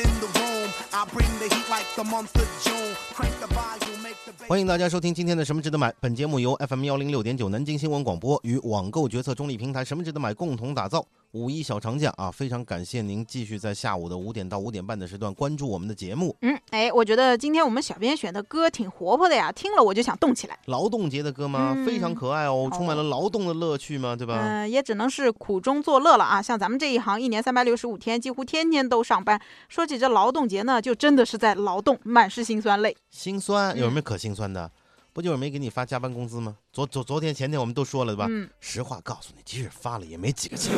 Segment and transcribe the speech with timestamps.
[0.00, 0.68] in the room.
[0.92, 2.94] I bring the heat like the month of June.
[3.14, 4.09] Crank the volume.
[4.46, 5.94] 欢迎大家收听今天的什么值得买。
[6.00, 11.04] 本节目由 FM 幺零六点九南京新闻广播与网购决策中立平台什么值得买共同打造。
[11.32, 16.34] 五一小长假啊，非常感谢您继续在下午的五点到五点半的时段关注我们的节目。
[16.42, 20.58] 嗯，哎，我觉得今天我们小编选的歌挺活泼的呀，听了我就想动起来。
[20.64, 21.72] 劳动节的歌吗？
[21.76, 24.40] 嗯非常可爱哦，哦充满了劳动的乐趣嘛，对吧？
[24.42, 26.42] 嗯、也只能是苦中作乐了啊。
[26.42, 29.40] 像咱们这一行，一年三百六十五天，几乎天天都上班。
[29.68, 32.96] 说起这劳动节呢，就真的是在劳动，满是辛酸泪。
[33.08, 34.70] 辛酸，有嗯什么可心酸的？
[35.12, 36.56] 不就是没给你发加班工资吗？
[36.72, 38.26] 昨昨昨天前天我们都说了对吧？
[38.28, 40.72] 嗯，实话告诉你，即使发了也没几个钱。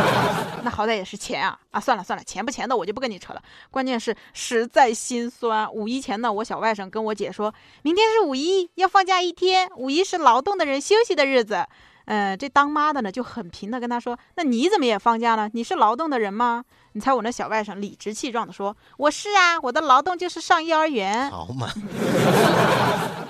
[0.64, 1.78] 那好歹也是钱啊啊！
[1.78, 3.42] 算了算了，钱不钱的我就不跟你扯了。
[3.70, 5.70] 关键是实在心酸。
[5.70, 11.66] 五一前呢，我小外甥跟我姐说，明天是五一，要放假一天，五一是劳动的人休息的日子。
[12.06, 15.50] 嗯、这当妈的呢就很平的跟他说：“那你怎么也放假了？
[15.52, 16.64] 你是劳动的人吗？”
[16.96, 21.30] 你猜我那小外甥理直气壮的说：“我是啊，我的劳动就是上幼儿园。
[21.30, 21.68] 好嘛，”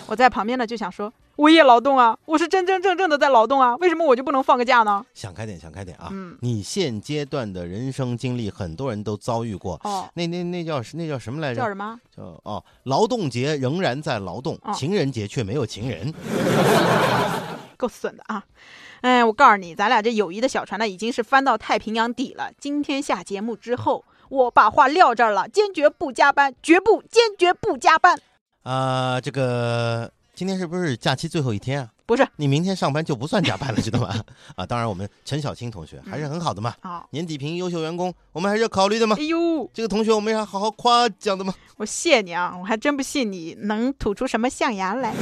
[0.07, 6.07] 我在旁边呢就想说：“我也劳动啊，我是真真正正的在劳动啊，为什么我就不能放个假呢想开点，想开点啊！
[6.13, 9.75] 嗯你现阶段的人生经历，很多人都遭遇过？”。
[9.83, 11.61] 哦，那那那叫那叫什么来着？
[11.61, 11.99] 叫什么？
[12.17, 16.15] 叫哦，劳动节仍然在劳动，哦情人节却没有情人。
[17.77, 18.45] 够损的啊！
[19.03, 22.51] 哎，我告诉你，咱俩这友谊的小船呢，已经是翻到太平洋底了。
[22.59, 28.19] 今天下节目之后，我把话撂这儿了，坚决不加班，绝不，坚决不加班。
[28.63, 31.89] 啊、这个今天是不是假期最后一天啊？
[32.05, 34.15] 不是你明天上班就不算加班了，知道吗？
[34.55, 39.23] 啊，当然我们陈小青同学还是很好的嘛，啊，年底评优秀员工，我们还是要考虑的嘛哎。
[39.23, 41.55] 呦，这个同学我们要好好夸奖的嘛。
[41.79, 45.15] 我谢你啊，我还真不信你能吐出什么象牙来。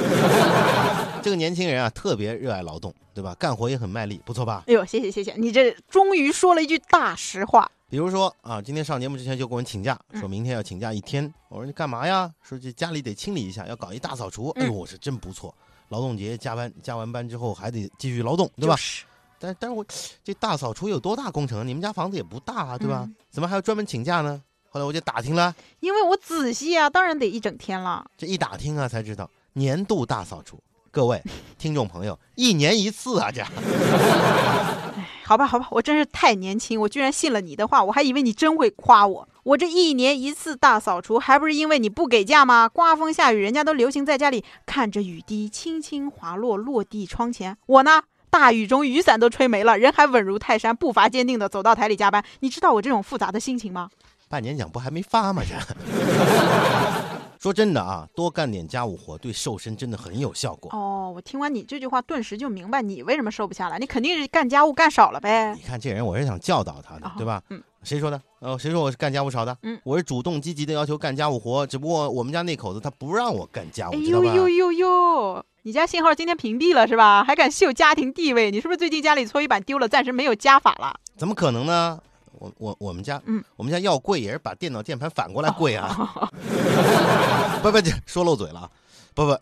[1.23, 3.37] 这个年轻人啊，特别热爱劳动，对吧？
[3.39, 4.65] 干活也很卖力，不错吧？
[4.67, 7.70] 哎呦，谢谢谢谢，你这终于说了一句大实话。
[7.95, 11.33] 比如说啊，今天上节目之前就给我们请假，嗯说明天要请假一天。
[11.48, 12.29] 我说你干嘛呀？
[12.42, 14.48] 说这家里得清理一下，要搞一大扫除。
[14.57, 15.55] 哎呦，嗯我是真不错。
[15.91, 18.74] 劳动节加班，加完班之后还得继续劳动，对吧？
[18.74, 19.05] 就是
[19.39, 19.86] 但但是我
[20.24, 21.64] 这大扫除有多大工程？
[21.64, 23.05] 你们家房子也不大啊，对吧？
[23.07, 24.42] 嗯怎么还要专门请假呢？
[24.70, 28.05] 后来我就打听了，因为我仔细啊，当然得一整天了。
[28.18, 30.58] 这一打听啊，才知道年度大扫除。
[30.91, 31.23] 各位
[31.58, 33.41] 听众朋友，一年一次啊，这
[35.27, 39.29] 好吧，好吧，我真是太年轻，我居然信了你的话，我还以为你真会夸我。
[39.42, 42.68] 我这一年一次大扫除，还不是因为你不给假吗？
[42.68, 52.24] 刮风下雨，人家都流行在家里看着雨滴轻轻滑落落地窗前，我呢，大雨中雨伞都吹没了，人还稳如泰山，步伐坚定的走到台里加班。
[52.41, 53.91] 你知道我这种复杂的心情吗？
[54.29, 55.42] 半年奖不还没发吗？
[55.46, 55.55] 这
[57.44, 60.70] 说真的啊，多干点家务活对瘦身真的很有效果。
[60.72, 63.78] 哦，我听完你这句话，顿时就明白你为什么瘦不下来。
[63.78, 65.60] 你肯定是干家务干少了呗你。
[65.60, 67.42] 看这人，我是想教导他的哦，对吧？
[67.50, 68.18] 嗯谁说的？
[68.40, 69.55] 呃，谁说我是干家务少的？
[69.62, 73.98] 嗯我是主动积极的要求干家务活，只不过我们家那口子他不让我干家务，哎？
[73.98, 75.44] 呦呦呦呦！
[75.64, 77.22] 你家信号今天屏蔽了是吧？
[77.24, 78.50] 还敢秀家庭地位？
[78.50, 80.98] 你是不是最近家里搓衣板丢了，暂时没有家法了？
[81.14, 82.00] 怎么可能呢？
[82.39, 85.89] 我我我们家，嗯，我们家要跪也是把电脑键盘反过来跪啊！
[87.62, 88.70] 不不，这说漏嘴了啊！
[89.14, 89.39] 不不，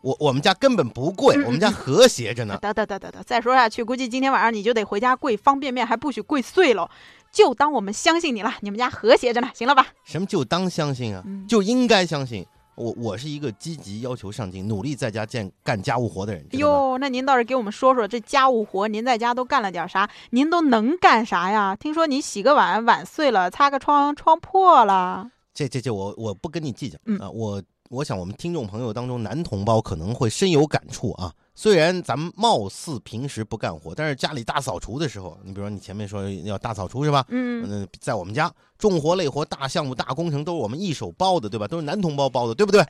[0.00, 2.58] 我我们家根本不跪，我们家和谐着呢。
[2.62, 6.88] 得得得得得，再说下去，估计今天晚上你就得回家跪方便面，还不许跪碎喽。
[7.30, 9.88] 就当我们相信你了，你们家和谐着呢，行了吧？
[10.04, 11.22] 什么就当相信啊？
[11.26, 12.46] 嗯就应该相信。
[12.78, 16.46] 我我是一个积极要求上进、努力在家干干家务活的人。
[16.52, 20.08] 哟，那您倒是给我们说说这家务活，您在家都干了点啥？
[20.30, 21.74] 您都能干啥呀？
[21.74, 25.28] 听说你洗个碗碗碎了，擦个窗窗破了。
[25.52, 27.28] 这这这我我不跟你计较、嗯啊！
[27.28, 31.32] 我我想我们听众朋友当中男同胞可能会深有感触啊。
[31.56, 37.24] 虽然咱们貌似平时不干活，但是家里大扫除的时候，你比如说你前面说要大扫除是吧？
[37.30, 41.66] 嗯，嗯，在我们家重活累活、大项目、大工程都是我们一手包的，对吧？
[41.66, 42.84] 都是男同胞包的，对不对？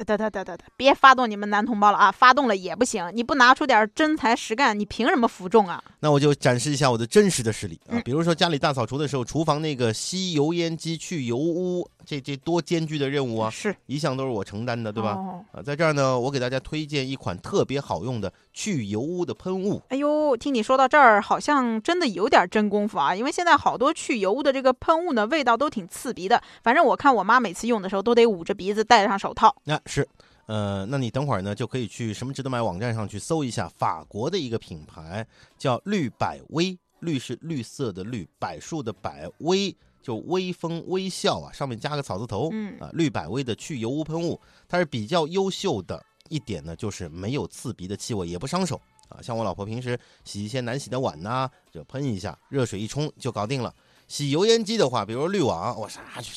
[0.76, 2.12] 别发动你们男同胞了啊！
[2.12, 5.82] 发动了也不行，你不拿出点真才实干，你凭什么服众啊？
[6.00, 8.02] 那我就展示一下我的真实的实力啊嗯！
[8.04, 15.12] 比如说家里大扫除的时候，厨房那个吸油烟机去油污，这这多艰巨的任务啊，是，一向都是我承担的，对吧？
[15.12, 19.82] 哦啊，在这儿呢，我给大家推荐一款特别好用的去油污的喷雾。
[19.88, 23.14] 哎呦，听你说到这儿，好像真的有点真功夫啊！
[23.14, 26.42] 因为现在好多去油污的这个喷雾呢，味道都挺刺鼻的。
[26.62, 29.54] 反正我看我妈每次用的时候，都得捂着鼻子戴上手套。
[29.64, 30.08] 那、是，
[30.46, 35.26] 呃，那你等会儿呢就可以去什么值得买网站上去搜一下法国的一个品牌，
[35.58, 49.20] 叫绿百威，绿是绿色的绿，柏树的柏，威就微风微笑啊，上面加个草字头，嗯啊，绿百威的去油污喷雾，它是比较优秀的一点呢，就是没有刺鼻的气味，也不伤手啊。
[49.20, 53.74] 像我老婆平时洗一些难洗的碗呐、就喷一下，热水一冲就搞定了。
[54.08, 56.30] 洗油烟机的话，比如滤网，我啥就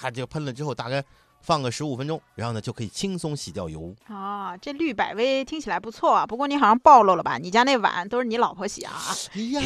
[0.00, 1.04] 啪就喷了之后，大概
[1.40, 3.96] 放个十五分钟，然后呢就可以轻松洗掉油污。
[4.08, 7.38] 啊，这绿百威听起来不错啊，不过你好像暴露了吧？
[7.38, 8.92] 你家那碗都是你老婆洗啊？
[9.34, 9.60] 哎呀，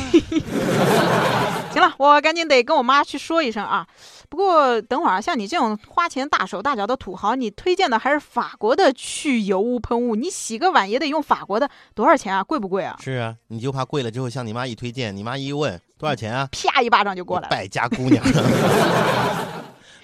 [1.72, 3.86] 行了，我赶紧得跟我妈去说一声啊。
[4.28, 12.42] 不过等会儿啊，像你这种花钱大手大脚的土豪，你推荐的还是法国的去油污喷雾，你洗个碗也得用法国的，多少钱啊？
[12.42, 12.96] 贵不贵啊？
[13.02, 16.48] 是啊，你就怕贵了之后向你妈一推荐，你妈一问多少钱啊？
[16.50, 17.50] 啪一巴掌就过来了。
[17.50, 18.24] 败家姑娘。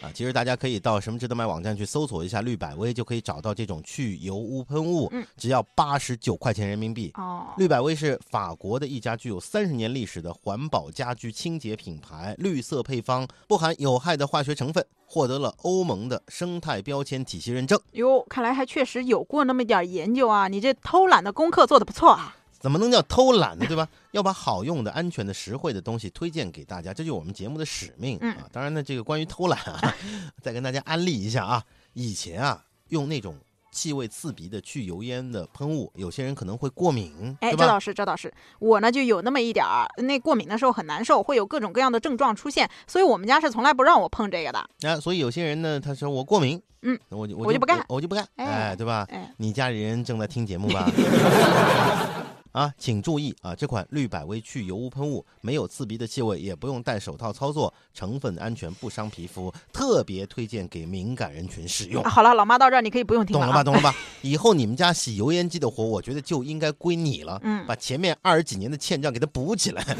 [0.01, 7.13] 啊，其实大家可以到什么值得买网站去搜索一下绿百威，就可以找到这种去油污喷雾，嗯只要八十九块钱人民币。
[7.17, 17.79] 哦，绿百威是法国的一家具有三十年历史的环保家居清洁品牌，绿色配方不含有害的化学成分，获得了欧盟的生态标签体系认证。
[17.93, 20.49] 哟，看来还确实有过那么点研究啊！
[20.49, 22.37] 你这偷懒的功课做得不错啊。
[22.61, 23.65] 怎么能叫偷懒呢？
[23.67, 23.89] 对吧？
[24.13, 28.47] 要把好用的、安全的、实惠的东西推荐给大家，这就是我们节目的使命嗯啊。
[28.53, 29.95] 当然呢，这个关于偷懒啊，
[30.43, 31.65] 再跟大家安利一下啊。
[31.95, 33.37] 以前啊，用那种
[33.73, 37.51] 气味刺鼻的去油烟的喷雾，有些人可能会过敏，哎？
[37.53, 44.59] 这倒是，这倒是，我呢就有那么一点儿，那过敏的时候很难受，会有各种各样的症状出现，所以我们家是从来不让我碰这个的。
[44.89, 49.07] 啊，所以有些人呢，他说我过敏，嗯，我就我就不干我，我就不干，哎哎，对吧？
[49.11, 50.91] 哎，你家里人正在听节目吧？
[52.53, 53.55] 啊，请注意啊！
[53.55, 62.11] 这款绿百威去油污喷雾没有刺鼻的气味，也不用戴手套操作，成分安全，不伤皮肤，特别推荐给敏感人群使用啊。
[62.11, 63.63] 好了，老妈到这儿你可以不用听了啊。
[63.63, 63.93] 懂了吧？
[63.93, 63.95] 懂了吧？
[64.23, 67.41] 以后你们家洗油烟机的活，我觉得就应该归你了。
[67.45, 69.85] 嗯把前面二十几年的欠账给它补起来。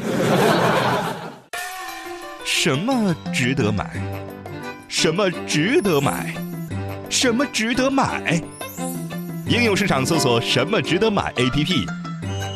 [2.43, 4.01] 什么值得买？
[4.87, 6.35] 什么值得买？
[7.09, 8.41] 什么值得买？
[9.47, 11.85] 应用市场搜索“什么值得买 ”APP，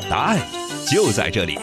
[0.09, 0.39] 答案
[0.87, 1.59] 就在这里。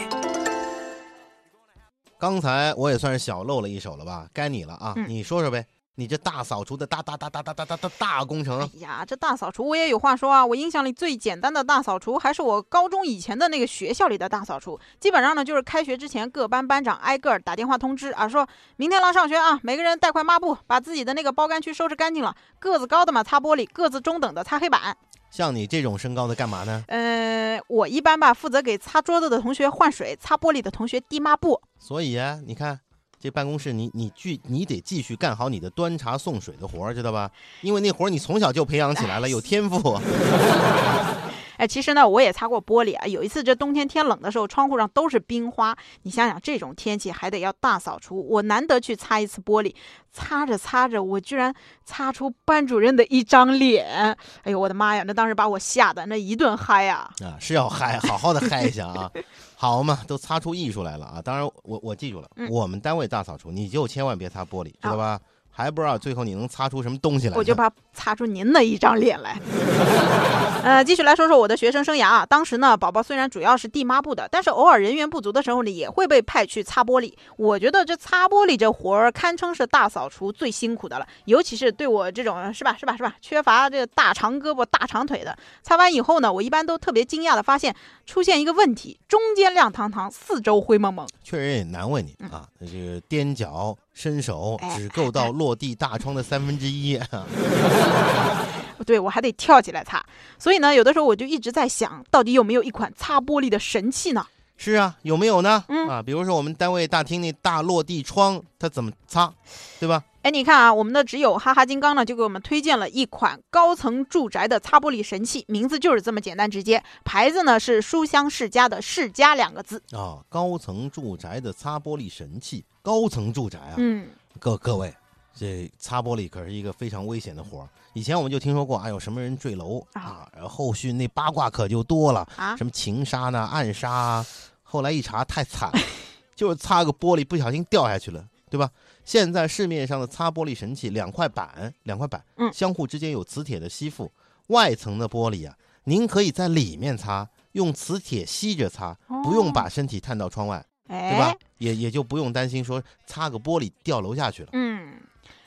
[2.19, 4.27] 刚才我也算是小露了一手了吧？
[4.33, 4.93] 该你了啊！
[4.95, 10.43] 嗯你说说呗，你这大扫除的大大大大大大大大大工程哎，呀，这大扫除我也有话说啊！
[10.43, 14.79] 我印象里最简单的大扫除还是我高中以前的那个学校里的大扫除。
[14.99, 18.47] 基本上呢，就是开学之前各班班长挨个儿打电话通知啊，说
[18.77, 22.35] 明天来上学啊，每个人带块抹布，把自己的那个包干区收拾干净了。
[22.57, 24.97] 个子高的嘛擦玻璃，个子中等的擦黑板。
[25.29, 26.83] 像你这种身高的干嘛呢？
[26.87, 31.61] 呃，我一般吧负责给擦桌子的同学换水，擦玻璃的同学递抹布。
[31.77, 32.79] 所以啊，你看
[33.23, 37.31] 这办公室你，你继你得继续干好你的端茶送水的活儿，知道吧？
[37.61, 39.97] 因为那活儿你从小就培养起来了，有天赋。
[41.57, 43.05] 哎，其实呢，我也擦过玻璃啊。
[43.05, 45.75] 有一次这冬天天冷的时候，窗户上都是冰花。
[46.03, 49.73] 你想想，这种天气还得要大扫除，我难得去擦一次玻璃，
[50.11, 51.53] 擦着擦着，我居然
[51.85, 54.15] 擦出班主任的一张脸。
[54.43, 55.03] 哎呦，我的妈呀！
[55.05, 59.11] 那当时把我吓得那一顿嗨呀、啊，是要嗨，好好的 嗨一下啊！
[59.55, 61.21] 好嘛，都擦出艺术来了啊！
[61.21, 65.19] 当然我，我记住了，嗯我们单位大扫除，你就千万别擦玻璃，知道吧？
[65.55, 67.37] 还不知道最后你能擦出什么东西来。
[67.37, 69.39] 我就怕擦出您的一张脸来。
[70.63, 72.25] 呃，继续来说说我的学生生涯啊。
[72.25, 77.13] 当时呢，宝宝虽然主要是递抹布的，但是偶尔人员不足的时候呢，也会被派去擦玻璃。
[77.35, 81.07] 我觉得这擦玻璃这活儿，堪称是大扫除最辛苦的了。
[81.25, 91.05] 尤其是对我这种是吧是吧是吧，缺乏这个大长胳膊大长腿的，擦完以后呢，我一般都特别惊讶的发现出现一个问题：中间亮堂堂，四周灰蒙蒙。
[91.21, 96.99] 确实也难为你啊，这个踮脚伸手只够到落地大窗的三分之一。
[98.85, 100.03] 对我还得跳起来擦，
[100.37, 104.25] 所以呢，有的时候我就一直在想，到底有没有一款擦玻璃的神器呢？
[104.57, 105.63] 是啊，有没有呢？
[105.69, 109.33] 嗯啊，比如说我们单位大厅那大落地窗，它怎么擦，
[109.79, 110.03] 对吧？
[110.21, 119.81] 哎，你看啊，我们的只有哈哈金刚呢，就给我们推荐了一款高层住宅的擦玻璃神器，名字就是这么简单直接，牌子呢是书香世家的世家两个字。
[119.91, 124.05] 啊，高层住宅的擦玻璃神器，高层住宅啊，嗯，
[124.39, 124.93] 各各位，
[125.33, 127.69] 这擦玻璃可是一个非常危险的活儿。
[127.93, 134.25] 以前我们就听说过，哎呦，什么人坠楼啊啊，然后后续那八卦可就多了，啊，什么情杀呢、暗杀啊。
[134.61, 135.79] 后来一查，太惨了，
[136.35, 138.69] 就是擦个玻璃不小心掉下去了，对吧？
[139.05, 144.11] 现在市面上的擦玻璃神器，两块板，两块板，嗯相互之间有磁铁的吸附，
[144.47, 150.65] 外层的玻璃啊，您可以在里面擦，用磁铁吸着擦，不用把身体探到窗外。
[150.87, 151.37] 对吧哎，？
[151.57, 154.49] 也也就不用担心说擦个玻璃掉楼下去了。
[154.53, 154.72] 嗯。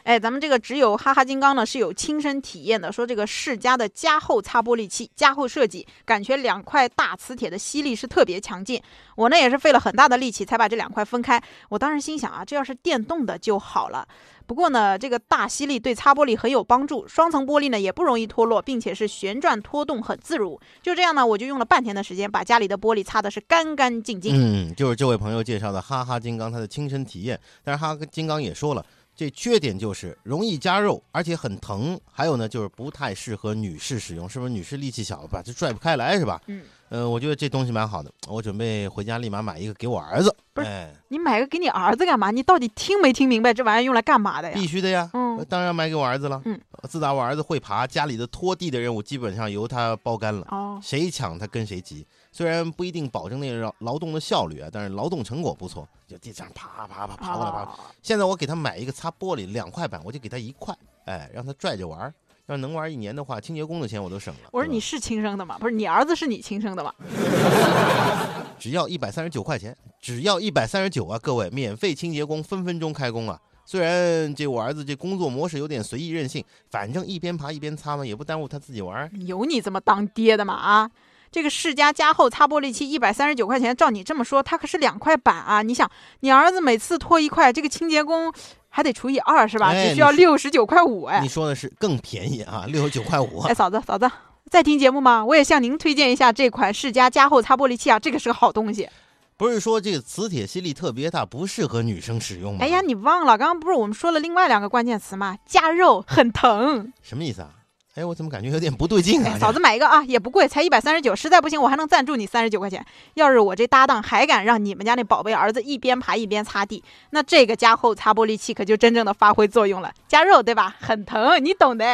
[0.07, 8.81] 哎，咱们这个只有哈哈金刚呢是有亲身体验的，说这个世嘉的加厚擦玻璃器加厚设计，感觉两块大磁铁的吸力是特别强劲。
[9.17, 11.43] 我呢也是费了很大的力气才把这两块分开。
[11.71, 14.07] 我当时心想啊，这要是电动的就好了。
[14.47, 20.61] 不过呢，这个大吸力对擦玻璃很有帮助，双层玻璃呢也不容易脱落，并且是旋转拖动很自如。
[20.81, 24.33] 就这样呢，我就用了半天的时间把家里的玻璃擦的是干干净净。
[24.37, 27.41] 嗯，就是这位朋友介绍的哈哈金刚他的亲身体验。
[27.65, 28.87] 但是哈哈金刚也说了。
[29.17, 31.99] 这缺点就是容易夹肉，而且很疼。
[32.13, 34.53] 还有呢，就是不太适合女士使用，是不是？
[34.53, 36.41] 女士力气小，把这拽不开来，是吧？
[36.49, 36.63] 嗯。
[36.89, 40.33] 呃，我觉得这东西蛮好的，我准备回家立马买一个给我儿子。
[40.53, 42.31] 不是，你买个给你儿子干嘛？
[42.31, 44.55] 你到底听没听明白这玩意儿用来干嘛的呀？
[44.55, 45.11] 必须的呀。
[45.13, 45.45] 嗯。
[45.49, 46.41] 当然买给我儿子了。
[46.45, 46.61] 嗯。
[46.89, 50.47] 自打我儿子会爬，家里的拖地的任务基本上由他包干了。
[50.51, 50.79] 哦。
[50.81, 52.07] 谁抢他跟谁急。
[52.37, 55.89] 虽然不一定保证那个劳劳动的效率啊，但是劳动成果不错。
[56.07, 57.75] 就地上啪啪啪爬过来爬。
[58.03, 60.77] 现在我给他买一个擦玻璃两块板，我就给他一块，
[61.07, 62.13] 哎，让他拽着玩儿。
[62.49, 64.51] 要能玩一年的话，清洁工的钱我都省了。
[64.53, 65.57] 我说你是亲生的吗？
[65.59, 66.93] 不是，你儿子是你亲生的吗？
[68.61, 71.19] 只要一百三十九块钱，只要一百三十九啊！
[71.19, 73.41] 各位，免费清洁工分分钟开工啊！
[73.65, 79.11] 虽然这我儿子这工作模式有点随意任性，反正一边爬一边擦嘛，也不耽误他自己玩。
[79.27, 80.53] 有你这么当爹的吗？
[80.53, 80.91] 啊！
[81.37, 85.61] 这个世嘉加厚擦玻璃器一百三十九块钱，照你这么说，它可是两块板啊！
[85.61, 85.87] 你想，
[86.21, 88.33] 你儿子每次拖一块，这个清洁工
[88.71, 89.71] 还得除以二是吧？
[89.75, 91.21] 只需要六十九块五哎！
[91.21, 93.41] 你说的是更便宜啊，六十九块五。
[93.41, 94.11] 哎，嫂子嫂子，
[94.51, 95.23] 在听节目吗？
[95.23, 98.89] 我也向您推荐一下这款世嘉加厚擦玻璃器啊，这个是个好东西。
[99.37, 102.61] 不是说这个磁铁吸力特别大，不适合女生使用吗？
[102.63, 105.37] 哎呀，你忘了，刚刚不是我们说了另外两个关键词吗？
[105.45, 106.91] 加肉，很疼。
[107.03, 107.51] 什么意思啊？
[107.97, 109.39] 哎，我怎么感觉有点不对劲啊？
[109.39, 112.85] 嫂子买一个啊，也不贵，才一百三十九，实在不行我还能赞助你三十九块钱。
[113.15, 120.77] 要是我这搭档还敢让你们家那宝贝儿子一边爬一边擦地，那这个加厚擦玻璃器可就真正的发挥作用了，加肉对吧？
[120.79, 121.85] 很疼，你懂的。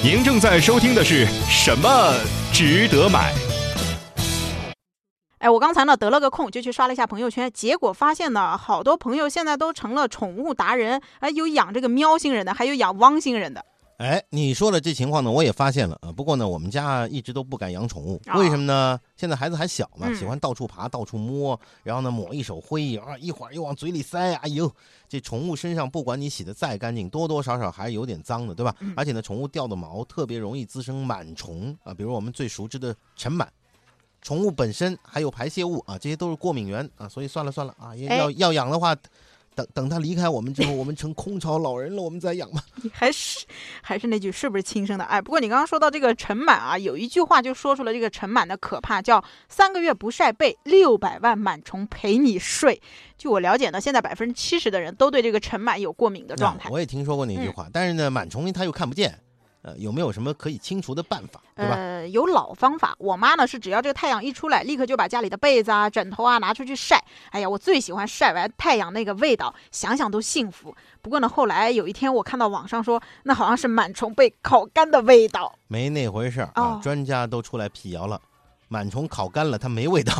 [0.00, 2.14] 您正在收听的是什么
[2.52, 3.32] 值得买？
[5.44, 13.62] 哎，我刚才呢得了个空，就去刷了一下朋友圈，结果发现呢，好多朋友现在都成了宠物达人，哎，有养这个喵星人的，还有养汪星人的。
[13.98, 16.10] 哎，你说的这情况呢，我也发现了啊。
[16.10, 18.98] 不过呢，我们家一直都不敢养宠物，为什么呢？
[19.16, 24.72] 现在孩子还小嘛，喜欢到处爬、到处摸，然后呢抹一手灰啊，一会儿又往嘴里塞，哎呦，
[25.10, 28.74] 这宠物身上不管你洗的再干净，多多少少还是有点脏的，对吧？
[28.96, 33.46] 而且呢，宠物掉的毛特别容易滋生螨虫啊，比如我们最熟知的尘螨。
[34.24, 38.96] 宠物本身还有排泄物啊，这些都是过敏源啊，所以算了算了啊，要要养的话，
[39.54, 42.64] 等等它离开我们之后，我们成空巢老人了，我们再养吧。
[42.76, 43.44] 你 还是
[43.82, 45.04] 还是那句，是不是亲生的？
[45.04, 52.80] 哎，不过你刚刚说到这个尘螨啊，有一句话就说出了这个尘螨的可怕，叫三个月不晒被，六百万螨虫陪你睡。
[53.18, 56.70] 据我了解呢，现在百分之七十的人都对这个尘螨有过敏的状态。
[56.70, 59.20] 我也听说过那句话，但是呢，螨虫它又看不见。
[59.64, 61.74] 呃，有没有什么可以清除的办法，对吧？
[61.74, 62.94] 呃，有老方法。
[62.98, 67.02] 我妈呢是只要这个太阳一出来，立刻就把家里的被子啊、枕头啊拿出去晒。
[67.30, 70.76] 哎呀，我最喜欢晒完太阳那个味道，想想都幸福。
[71.00, 76.78] 不过呢，后来有一天我看到网上说，那好像是螨虫被烤干的味道，没那回事儿啊。
[76.82, 78.20] 专家都出来辟谣了，
[78.70, 80.12] 螨虫烤干了它没味道。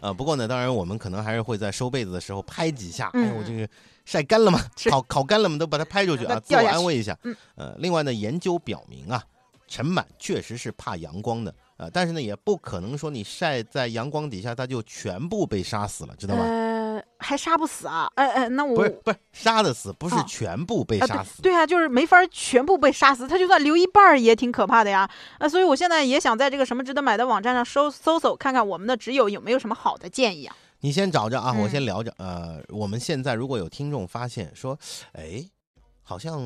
[0.00, 3.10] 啊， 不过呢，当然我们可能还是会在收被子的时候拍几下。
[3.14, 3.68] 哎，我这个。
[4.04, 4.60] 晒干了嘛？
[4.90, 5.56] 烤烤干了嘛？
[5.56, 7.16] 都把它拍出去啊，自我安慰一下。
[7.22, 9.24] 嗯，呃，另外呢，研究表明啊，
[9.66, 16.44] 尘螨确实是怕阳光的啊，但是呢，也不可能说你晒在阳光底下，它就全部被杀死了，知道吗？
[17.24, 18.06] 呃，还杀不死啊？
[18.16, 21.40] 哎哎，那我不是不是杀的死，不是全部被杀死。
[21.40, 25.08] 对啊，就是没法全部被杀死，他就算留一半也挺可怕的呀。
[25.38, 30.54] 啊，所以我现在也想在这个什么值得买的网站上搜搜搜，看看我们的挚友有没有什么好的建议啊。
[30.80, 32.14] 你先找着啊，我先聊着。
[32.18, 34.78] 呃，我们现在如果有听众发现说，
[35.12, 35.42] 哎，
[36.06, 36.38] 好像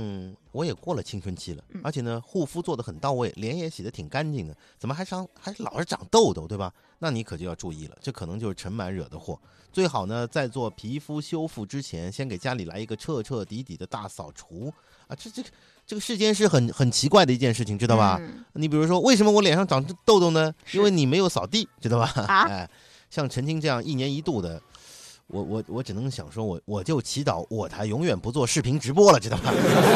[0.52, 6.72] 我也过了青春期了，而且呢，护肤做的很到位，脸也洗得挺干净的，怎么还长还老是长痘痘，对吧？
[7.00, 9.38] 那你可就要注意了，这可能就是尘螨惹的祸。
[9.72, 14.72] 最好呢，在做皮肤修复之前，先给家里来一个彻彻底底的大扫除
[15.08, 15.14] 啊！
[15.14, 15.42] 这这
[15.84, 18.20] 这个世间是很很奇怪的一件事情，知道吧？
[18.54, 20.54] 你比如说，为什么我脸上长痘痘呢？
[20.72, 22.06] 因为你没有扫地，知道吧？
[22.48, 22.68] 哎。
[23.10, 24.60] 像陈青这样一年一度的，
[25.28, 29.52] 我我我只能想说，我我就祈祷我台永远不做视频直播了，知道吗？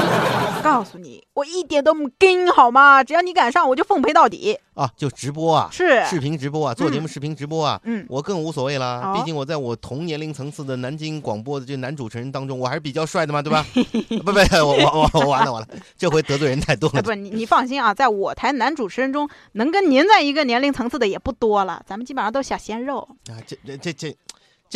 [0.63, 3.03] 告诉你，我一点都不跟好吗？
[3.03, 4.91] 只要你敢上，我就奉陪到底啊！
[4.97, 9.15] 就直播啊，是视频直播啊，做节目视频直播啊，嗯，我更无所谓了。
[9.15, 13.67] 毕竟我在我同年龄层次的南京广播的这男主持人当中，我还是比较帅的嘛，对吧？
[13.73, 17.03] 不不，我我我完了完了，这回得罪人太多了。
[17.03, 23.41] 不，你你放心啊，在我台男主持人中，能跟您在一个年龄层次的也不多了，咱们基本上都是小鲜肉啊。
[23.47, 24.11] 这这这这。
[24.11, 24.17] 这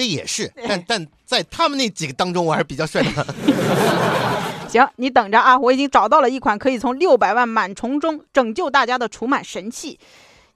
[0.04, 3.26] 也是，但但在他们那几个当中，我还是比较帅的。
[4.68, 5.56] 行，你等着啊！
[5.56, 9.98] 我已经找到了一款可以从六百万螨虫中拯救大家的除螨神器。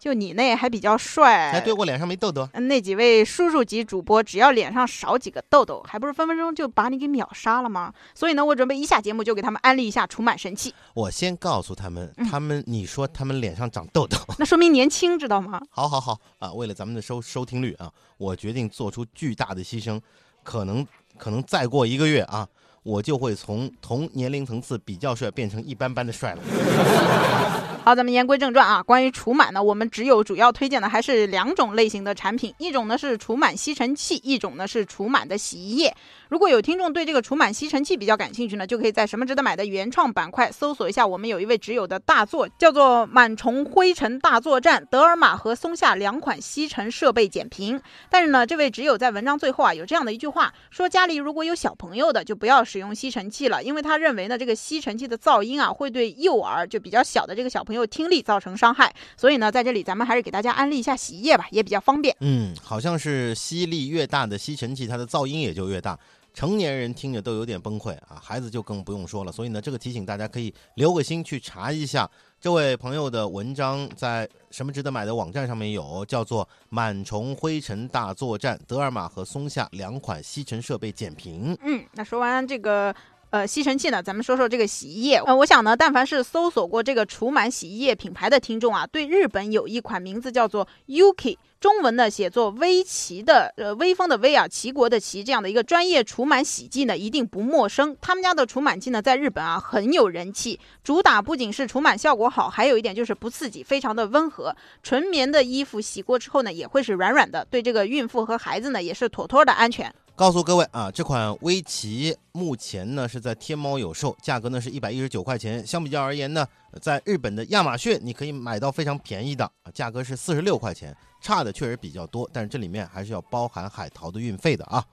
[0.01, 2.49] 就你那还比较帅，哎，对我脸上没痘痘。
[2.55, 7.93] 嗯那几位叔叔级主播，只要脸上少几个痘痘，还不是分分钟就把你给秒杀了吗？
[8.15, 10.75] 所以呢，我准备一下节目就给他们安利一下除螨神器。
[10.95, 15.61] 我先告诉他们，嗯他们你说他们脸上长痘痘， 那说明年轻，知道吗？
[15.69, 16.51] 好好好啊！
[16.55, 20.01] 为了咱们的收收听率啊，我决定做出巨大的牺牲，
[20.43, 20.87] 可能
[21.19, 22.49] 可能再过一个月啊，
[22.83, 26.43] 我就会从同年龄层次比较帅变成一般般的帅了。
[27.83, 28.83] 好，咱们言归正传啊。
[28.83, 35.97] 关于除螨呢，我们只有主要推荐的还是两种类型的产品，一种呢是除螨吸尘器，一种呢是除螨的洗衣液。
[36.31, 47.77] 如果有听众对这个除螨吸尘器比较感兴趣呢，就可以在什么值得买的原创板块搜索一下我们有一位挚友的大作，叫做《螨虫灰尘大作战：德尔玛和松下两款吸尘设备简评》。
[48.09, 58.95] 但是呢，这位挚友在文章最后啊有这样的一句话，说家里如果有小朋友的，就不要使用吸尘器了，因为他认为呢，这个吸尘器的噪音啊会对幼儿就比较小的这个小朋友听力造成伤害。
[59.17, 62.15] 所以呢，在这里咱们还是给大家安利一下洗衣液吧，也比较方便。
[62.21, 65.99] 嗯，好像是吸力越大的吸尘器，它的噪音也就越大。
[66.33, 69.33] 成年人听着都有点崩溃啊，孩子就更不用说了。
[69.33, 72.09] 所以呢，这个提醒大家可以留个心去查一下
[72.41, 81.55] 这位朋友的文章，在什么值得买的网站上面有，叫做《螨虫灰尘大作战：德尔玛和松下两款吸尘设备简评》。
[81.63, 82.95] 嗯，那说完这个。
[83.31, 85.19] 呃，吸尘器呢，咱们说说这个洗衣液。
[85.19, 97.97] 呃，我想呢，但凡是搜索过这个除螨洗衣液品牌的听众啊，对日本有一款名字叫做 Yuki，中文呢写作微奇的，呃，微风的微啊，齐国的齐，这样的一个专业除螨洗剂呢，一定不陌生。
[98.01, 104.57] 他们家的除螨剂呢，在日本啊很有人气，主打不仅是除螨效果好，还有一点就是不刺激，非常的温和。
[104.83, 109.95] 纯棉的衣服洗过之后呢，也会是软软的，对这个孕妇和孩子呢，也是妥妥的安全。
[110.21, 115.67] 告诉各位啊，这款薇琪目前呢是在天猫有售，价格呢是一百一十九块钱。
[115.67, 116.47] 相比较而言呢，
[116.83, 124.85] 在日本的亚马逊你可以买到非常便宜的，啊价格是四十六块钱，差的确实比较多，但是这里面还是要包含海淘的运费的啊。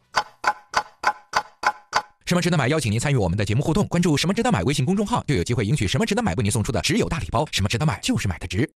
[2.25, 2.69] 什么值得买？
[2.69, 7.45] 邀请您参与我们的节目互动，关注“什么值得买”微信公众号，就有机会赢取“什么值得买”为您送出的只有大礼包。
[7.51, 7.99] 什么值得买？
[7.99, 8.69] 就是买的值。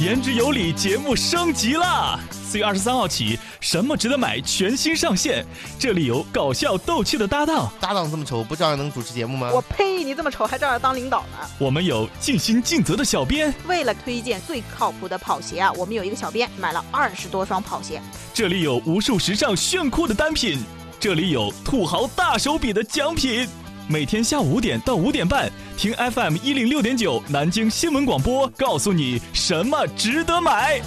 [0.00, 2.18] 言之有理，节目升级啦！
[2.32, 5.46] 四月二十三号起，什么值得买全新上线，
[5.78, 9.52] 这里有搞笑逗趣的搭档，搭档这么丑，不照样能主持节目吗？
[9.54, 10.02] 我呸！
[10.02, 11.48] 你这么丑还照样当领导呢？
[11.58, 18.02] 我们有尽心尽责的小编，为了推荐最靠谱的跑鞋啊，我们有一个小编买了二十多双跑鞋。
[18.34, 20.58] 这里有无数时尚炫酷的单品，
[20.98, 23.48] 这里有土豪大手笔的奖品。
[23.86, 30.80] 每天下午五点到五点半，听 FM 一零六点九南京新闻广播，告诉你什么值得买。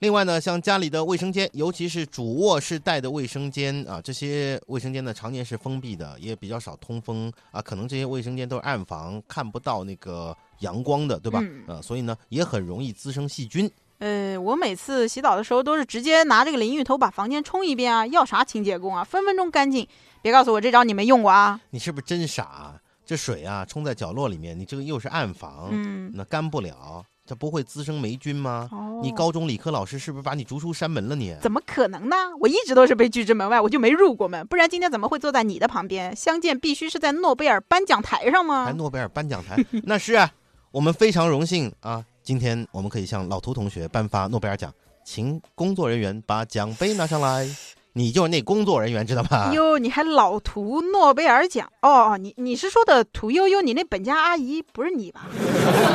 [0.00, 11.40] 另外呢，像家里的卫生间，尤其是主卧室带的卫生间啊，这些卫生间呢常年是封闭的，也比较少通风啊，可能这些卫生间都是暗房，看不到那个阳光的，对吧？
[11.42, 13.70] 嗯呃，所以呢也很容易滋生细菌。
[14.02, 19.86] 呃，我每次洗澡的时候都是直接拿这个淋浴头把房间冲一遍啊，要啥清洁工啊，分分钟干净。
[20.20, 21.60] 别告诉我这招你没用过啊！
[21.70, 22.74] 你是不是真傻啊？
[23.06, 28.68] 这水啊冲在角落里面，你这个又是暗房，嗯，那干不了，这不会滋生霉菌吗？
[28.72, 31.36] 哦你高中理科老师是不是把你逐出山门了你？
[31.40, 32.16] 怎么可能呢？
[32.40, 36.14] 我一直都是被拒之门外，我就没入过门，不然今天怎么会坐在你的旁边？
[36.16, 38.72] 相见必须是在诺贝尔颁奖台上吗还？
[38.72, 39.64] 诺贝尔颁奖台？
[39.86, 40.32] 那是啊，
[40.72, 42.04] 我们非常荣幸啊！
[42.22, 44.72] 今天我们可以向老涂同学颁发诺贝尔奖，
[45.04, 47.48] 请工作人员把奖杯拿上来。
[47.94, 49.52] 你就是那工作人员，知道吧？
[49.52, 52.16] 哟，你还老图诺贝尔奖哦？
[52.16, 53.60] 你你是说的屠呦呦？
[53.60, 55.28] 你那本家阿姨不是你吧？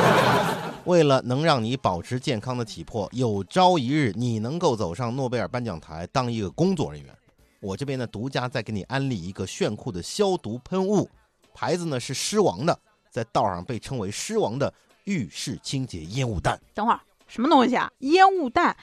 [0.84, 7.12] 为了能让你保持健康的体魄，有朝一日你能够走上诺贝尔颁奖台当一个工作人员，
[7.60, 11.08] 我这边呢独家再给你安利一个炫酷的消毒喷雾，
[11.54, 12.78] 牌子呢是狮王的，
[13.10, 14.72] 在道上被称为狮王的
[15.08, 16.60] 浴室清洁烟雾弹。
[16.74, 17.90] 等会儿什么东西啊？
[18.00, 18.76] 烟雾弹？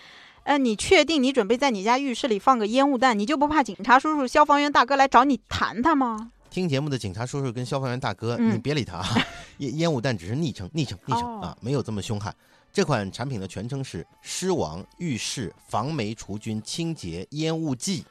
[0.43, 6.31] 呃，你确定你准备在你家浴室里放个烟雾弹，你就不怕警察叔叔、消防员大哥来找你谈谈吗？
[6.49, 9.07] 听节目的警察叔叔跟消防员大哥，嗯你别理他啊！
[9.59, 12.35] 烟烟雾弹只是昵称，昵称，昵称、哦啊，没有这么凶悍。
[12.71, 18.03] 这款产品的全称是狮王浴室防霉除菌清洁烟雾剂。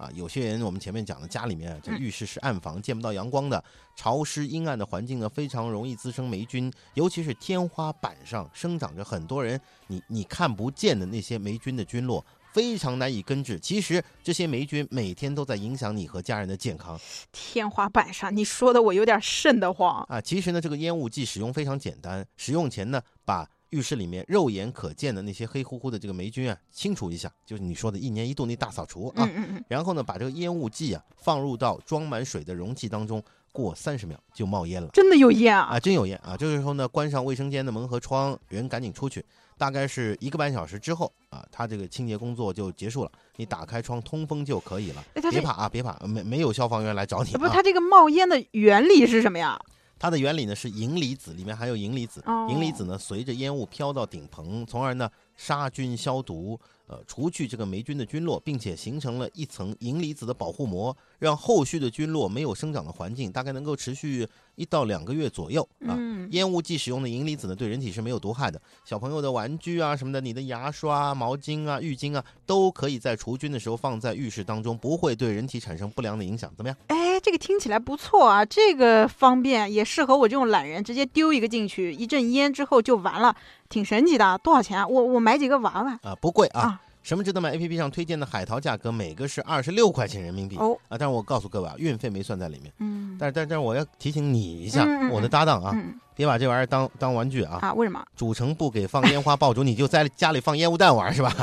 [0.00, 3.62] 啊，有些人我们前面讲的家里面这嗯浴室是暗房，见不到阳光的，
[3.94, 13.60] 潮湿阴暗的环境呢，非常容易滋生霉菌，尤其是天花板上生长着很多人你你看不见的那些霉菌的菌落，非常难以根治。
[13.60, 16.98] 其实这些霉菌每天都在影响你和家人的健康
[17.30, 20.02] 天花板上，你说的我有点瘆得慌。
[20.08, 20.18] 啊。
[20.18, 29.24] 其实呢，这个烟雾剂使用非常简单，使用前呢，把浴室里面肉眼可见的那些黑乎乎的这个霉菌啊清除一下，就是你说的一年一度那大扫除啊。
[29.24, 34.88] 嗯嗯嗯，然后呢，把这个烟雾剂啊放入到装满水的容器当中，过三十秒就冒烟了。
[34.92, 35.76] 真的有烟啊！
[35.76, 36.36] 啊，真有烟啊！
[36.36, 39.24] 这个时候呢，关上卫生间的门和窗，人赶紧出去。
[39.56, 43.12] 大概是一个半小时之后啊，它这个清洁工作就结束了。
[43.36, 47.50] 你打开窗通风就可以了别怕啊，别怕，没没有消防员来找你不，是。
[47.50, 49.60] 它这个冒烟的原理是什么呀？
[50.00, 52.22] 它的原理呢是银离子，里面含有银离子。
[52.24, 56.58] 哦银离子呢随着烟雾飘到顶棚，从而呢杀菌消毒，
[56.90, 64.26] 呃，除去这个霉菌的菌落，并且形成了一层银离子的保护膜，让后续的菌落没有生长的环境，大概能够持续
[64.56, 65.94] 一到两个月左右啊。
[65.96, 68.60] 嗯，烟雾剂使用的银离子呢，对人体是没有毒害的。
[68.84, 76.52] 小朋友的玩具啊什么的，你的牙刷、毛巾啊、浴巾啊，都可以在除菌的时候放在浴室当中，不会对人体产生不良的影响。
[76.56, 76.76] 怎么样？
[76.88, 83.36] 哎，这个听起来不错啊，这个方便，也适合我这种懒人，直接丢一个进去，一阵烟之后就完了，
[83.68, 84.36] 挺神奇的。
[84.42, 84.88] 多少钱啊？
[84.88, 85.96] 我我买几个玩玩。
[86.02, 86.60] 啊，不贵啊。
[86.62, 92.72] 啊什么值得买 APP 上推荐的海淘价格每个是二十六块钱人民币、哦，啊，但是我告诉各位啊，运费没算在里面。
[92.78, 97.58] 嗯但是但是但是我要提醒你一下，我的搭档啊，嗯别把这玩意儿当当玩具啊。
[97.62, 98.02] 啊，为什么？
[98.14, 101.34] 主城不给放烟花爆竹，你就在家里放烟雾弹玩是吧？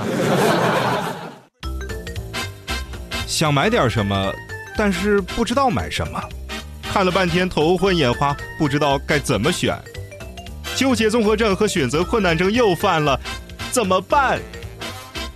[3.26, 4.32] 想买点什么，
[4.78, 6.22] 但是不知道买什么，
[6.84, 9.76] 看了半天头昏眼花，不知道该怎么选，
[10.76, 13.20] 纠结综合症和选择困难症又犯了，
[13.72, 14.40] 怎么办？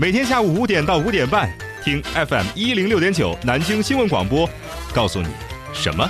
[0.02, 1.48] 每天下午五点到五点半，
[1.84, 4.50] 听 FM 一零六点九南京新闻广播，
[4.96, 5.28] 告诉你
[5.76, 6.10] 什么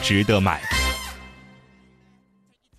[0.00, 0.62] 值得买。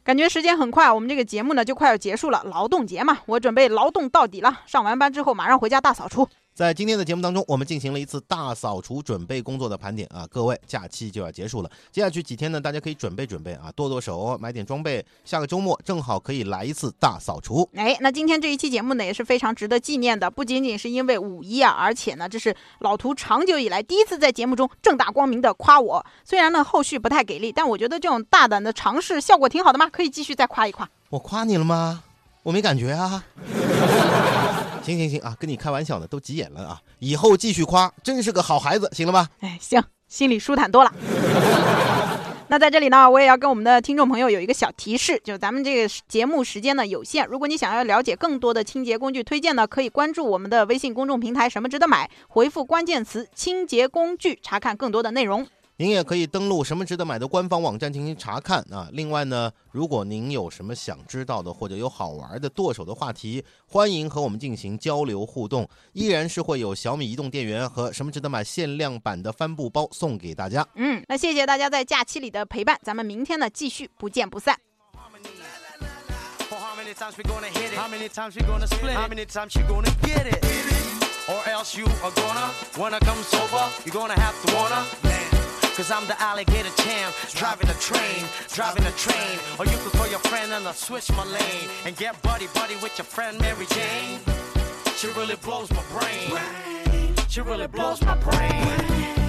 [0.05, 2.41] 感觉时间很快，我们这个节目呢就快要结束了。
[2.45, 4.61] 劳动节嘛，我准备劳动到底了。
[4.65, 6.29] 上完班之后马上回家大扫除。
[6.53, 17.67] 在今天的节目当中，我们进行了一次大扫除准备工作的盘点啊，各位假期就要结束了，接下去几天呢，大家可以准备准备啊，剁剁手，买点装备，下个周末正好可以来一次大扫除。
[17.73, 26.05] 哎，那今天这一期节目呢也是非常值得纪念的，不仅仅是因为五一啊，而且呢，这是老图长久以来第一次在节目中正大光明的夸我。
[26.23, 30.87] 虽然呢后续不太给力，但我觉得这种大胆的尝试效果挺好的嘛，可以继续再夸一夸。
[31.09, 32.03] 我夸你了吗？
[32.43, 33.23] 我没感觉啊。
[34.83, 36.81] 行行行啊，跟你开玩笑呢，都急眼了啊！
[36.99, 39.29] 以后继续夸，真是个好孩子，行了吧？
[39.39, 40.93] 哎，行，心里舒坦多了。
[42.49, 55.47] 那在这里呢，我也要跟我们的听众朋友有一个小提示，就是咱们这个节目时间呢有限，如果你想要了解更多的清洁工具推荐呢，可以关注我们的微信公众平台“什么值得买”，回复关键词“清洁工具”，查看更多的内容。
[55.77, 58.87] 您也可以登录什么值得买的官方网站进行查看啊。
[58.91, 65.67] 另外呢，如果您有什么想知道的或者有好玩的剁手的话题，欢迎和我们进行交流互动。
[65.93, 70.63] 依然是会有小米移动电源和什么值得买限量版的帆布包送给大家。
[70.75, 74.55] 嗯，那谢谢大家在假期里的陪伴，咱们明天呢继续不见不散。
[76.49, 77.75] For how many times we gonna hit it?
[77.75, 78.95] How many times we gonna split it?
[78.95, 80.45] How many times you gonna get it?
[81.27, 85.32] Or else you are gonna, when I come sober, you're gonna have to wanna.
[85.75, 89.39] Cause I'm the alligator champ, driving a train, driving a train.
[89.57, 92.75] Or you could call your friend and I'll switch my lane and get buddy buddy
[92.75, 94.19] with your friend Mary Jane.
[94.95, 97.17] She really blows my brain.
[97.27, 99.22] She really blows my brain.